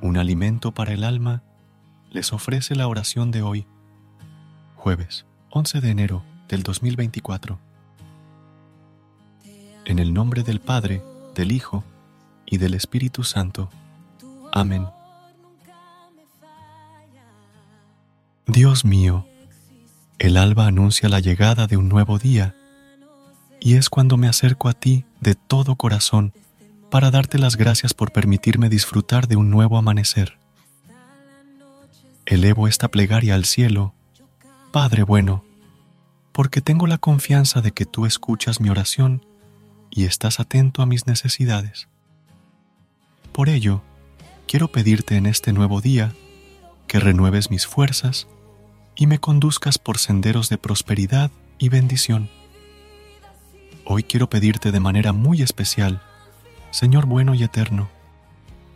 [0.00, 1.42] Un alimento para el alma
[2.10, 3.66] les ofrece la oración de hoy,
[4.76, 7.58] jueves 11 de enero del 2024.
[9.84, 11.02] En el nombre del Padre,
[11.34, 11.82] del Hijo
[12.46, 13.70] y del Espíritu Santo.
[14.52, 14.86] Amén.
[18.46, 19.26] Dios mío,
[20.20, 22.54] el alba anuncia la llegada de un nuevo día,
[23.60, 26.32] y es cuando me acerco a ti de todo corazón
[26.90, 30.38] para darte las gracias por permitirme disfrutar de un nuevo amanecer.
[32.24, 33.94] Elevo esta plegaria al cielo,
[34.72, 35.44] Padre bueno,
[36.32, 39.24] porque tengo la confianza de que tú escuchas mi oración
[39.90, 41.88] y estás atento a mis necesidades.
[43.32, 43.82] Por ello,
[44.46, 46.12] quiero pedirte en este nuevo día
[46.86, 48.28] que renueves mis fuerzas
[48.94, 52.28] y me conduzcas por senderos de prosperidad y bendición.
[53.84, 56.02] Hoy quiero pedirte de manera muy especial
[56.70, 57.88] Señor bueno y eterno,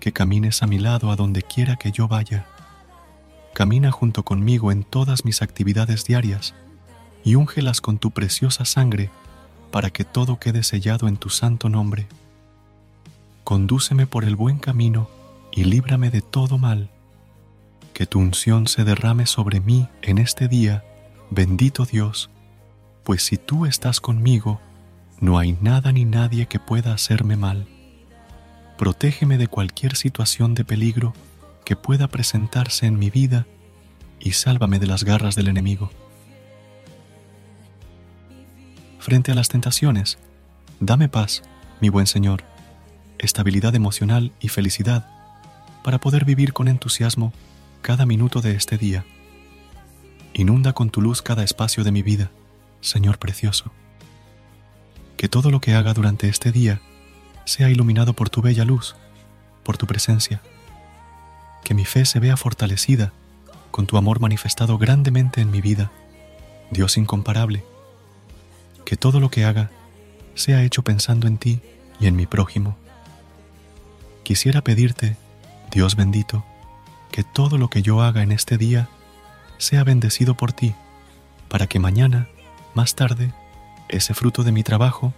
[0.00, 2.46] que camines a mi lado a donde quiera que yo vaya.
[3.52, 6.54] Camina junto conmigo en todas mis actividades diarias
[7.22, 9.10] y úngelas con tu preciosa sangre
[9.70, 12.06] para que todo quede sellado en tu santo nombre.
[13.44, 15.10] Condúceme por el buen camino
[15.52, 16.88] y líbrame de todo mal.
[17.92, 20.82] Que tu unción se derrame sobre mí en este día,
[21.30, 22.30] bendito Dios,
[23.04, 24.60] pues si tú estás conmigo,
[25.20, 27.68] no hay nada ni nadie que pueda hacerme mal
[28.82, 31.14] protégeme de cualquier situación de peligro
[31.64, 33.46] que pueda presentarse en mi vida
[34.18, 35.92] y sálvame de las garras del enemigo.
[38.98, 40.18] Frente a las tentaciones,
[40.80, 41.44] dame paz,
[41.80, 42.42] mi buen Señor,
[43.20, 45.08] estabilidad emocional y felicidad
[45.84, 47.32] para poder vivir con entusiasmo
[47.82, 49.04] cada minuto de este día.
[50.34, 52.32] Inunda con tu luz cada espacio de mi vida,
[52.80, 53.70] Señor precioso.
[55.16, 56.80] Que todo lo que haga durante este día
[57.44, 58.96] sea iluminado por tu bella luz,
[59.62, 60.40] por tu presencia.
[61.64, 63.12] Que mi fe se vea fortalecida
[63.70, 65.90] con tu amor manifestado grandemente en mi vida,
[66.70, 67.64] Dios incomparable.
[68.84, 69.70] Que todo lo que haga
[70.34, 71.60] sea hecho pensando en ti
[72.00, 72.76] y en mi prójimo.
[74.22, 75.16] Quisiera pedirte,
[75.70, 76.44] Dios bendito,
[77.10, 78.88] que todo lo que yo haga en este día
[79.58, 80.74] sea bendecido por ti,
[81.48, 82.28] para que mañana,
[82.74, 83.32] más tarde,
[83.88, 85.12] ese fruto de mi trabajo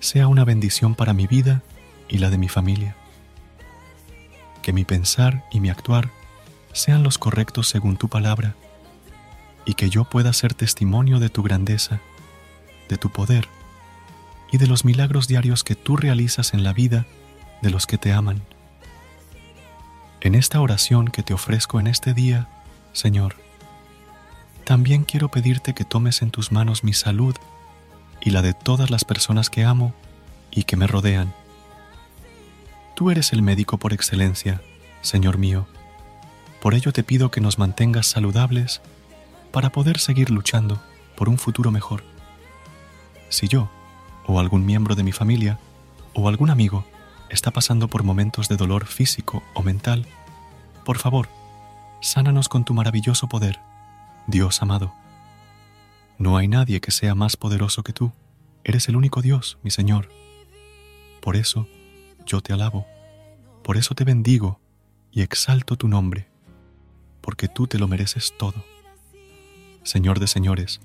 [0.00, 1.62] sea una bendición para mi vida
[2.08, 2.96] y la de mi familia.
[4.62, 6.10] Que mi pensar y mi actuar
[6.72, 8.54] sean los correctos según tu palabra
[9.64, 12.00] y que yo pueda ser testimonio de tu grandeza,
[12.88, 13.48] de tu poder
[14.50, 17.06] y de los milagros diarios que tú realizas en la vida
[17.62, 18.42] de los que te aman.
[20.20, 22.48] En esta oración que te ofrezco en este día,
[22.92, 23.36] Señor,
[24.64, 27.34] también quiero pedirte que tomes en tus manos mi salud
[28.20, 29.94] y la de todas las personas que amo
[30.50, 31.32] y que me rodean.
[32.94, 34.60] Tú eres el médico por excelencia,
[35.02, 35.66] Señor mío.
[36.60, 38.80] Por ello te pido que nos mantengas saludables
[39.52, 40.82] para poder seguir luchando
[41.16, 42.02] por un futuro mejor.
[43.28, 43.68] Si yo,
[44.26, 45.58] o algún miembro de mi familia,
[46.14, 46.84] o algún amigo
[47.30, 50.06] está pasando por momentos de dolor físico o mental,
[50.84, 51.28] por favor,
[52.00, 53.60] sánanos con tu maravilloso poder,
[54.26, 54.92] Dios amado.
[56.18, 58.12] No hay nadie que sea más poderoso que tú.
[58.64, 60.08] Eres el único Dios, mi Señor.
[61.20, 61.68] Por eso
[62.26, 62.86] yo te alabo,
[63.62, 64.60] por eso te bendigo
[65.12, 66.28] y exalto tu nombre,
[67.20, 68.64] porque tú te lo mereces todo.
[69.84, 70.80] Señor de señores,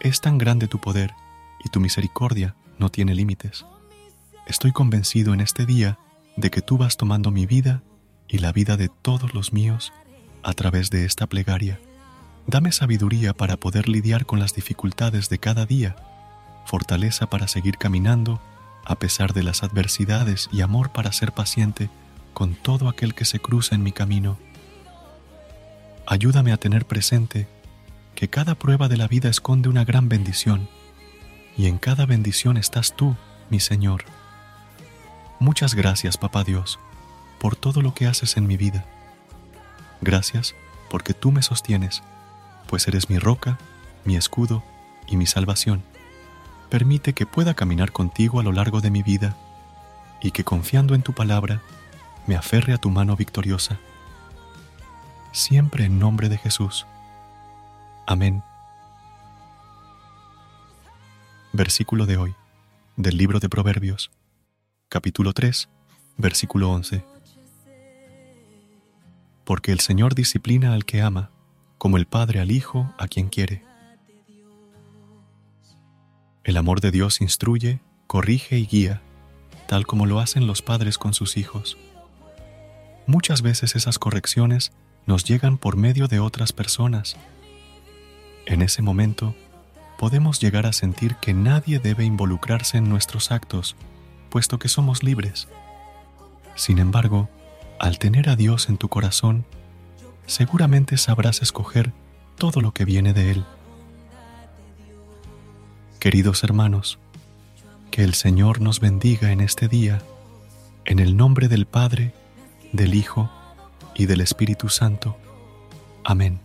[0.00, 1.14] es tan grande tu poder
[1.64, 3.64] y tu misericordia no tiene límites.
[4.46, 5.98] Estoy convencido en este día
[6.36, 7.82] de que tú vas tomando mi vida
[8.28, 9.92] y la vida de todos los míos
[10.42, 11.80] a través de esta plegaria.
[12.46, 15.96] Dame sabiduría para poder lidiar con las dificultades de cada día,
[16.66, 18.40] fortaleza para seguir caminando
[18.84, 21.88] a pesar de las adversidades y amor para ser paciente
[22.34, 24.36] con todo aquel que se cruza en mi camino.
[26.06, 27.48] Ayúdame a tener presente
[28.14, 30.68] que cada prueba de la vida esconde una gran bendición,
[31.56, 33.16] y en cada bendición estás tú,
[33.48, 34.04] mi Señor.
[35.38, 36.78] Muchas gracias, Papá Dios,
[37.38, 38.84] por todo lo que haces en mi vida.
[40.00, 40.54] Gracias
[40.90, 42.02] porque tú me sostienes,
[42.66, 43.58] pues eres mi roca,
[44.04, 44.62] mi escudo
[45.06, 45.82] y mi salvación.
[46.70, 49.36] Permite que pueda caminar contigo a lo largo de mi vida
[50.22, 51.60] y que confiando en tu palabra
[52.26, 53.78] me aferre a tu mano victoriosa.
[55.32, 56.86] Siempre en nombre de Jesús.
[58.06, 58.42] Amén.
[61.52, 62.34] Versículo de hoy,
[62.96, 64.10] del libro de Proverbios,
[64.88, 65.68] capítulo 3,
[66.16, 67.04] versículo 11.
[69.44, 71.30] Porque el Señor disciplina al que ama,
[71.84, 73.62] como el Padre al Hijo a quien quiere.
[76.42, 79.02] El amor de Dios instruye, corrige y guía,
[79.68, 81.76] tal como lo hacen los padres con sus hijos.
[83.06, 84.72] Muchas veces esas correcciones
[85.04, 87.18] nos llegan por medio de otras personas.
[88.46, 89.34] En ese momento,
[89.98, 93.76] podemos llegar a sentir que nadie debe involucrarse en nuestros actos,
[94.30, 95.48] puesto que somos libres.
[96.54, 97.28] Sin embargo,
[97.78, 99.44] al tener a Dios en tu corazón,
[100.26, 101.92] seguramente sabrás escoger
[102.36, 103.44] todo lo que viene de Él.
[105.98, 106.98] Queridos hermanos,
[107.90, 110.02] que el Señor nos bendiga en este día,
[110.84, 112.12] en el nombre del Padre,
[112.72, 113.30] del Hijo
[113.94, 115.16] y del Espíritu Santo.
[116.02, 116.40] Amén.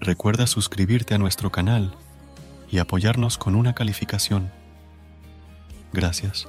[0.00, 1.94] Recuerda suscribirte a nuestro canal
[2.70, 4.50] y apoyarnos con una calificación.
[5.92, 6.48] Gracias.